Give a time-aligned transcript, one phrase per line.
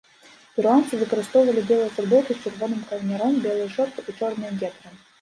[0.55, 4.89] Перуанцы выкарыстоўвалі белыя футболкі з чырвоным каўняром, белыя шорты і чорныя гетры.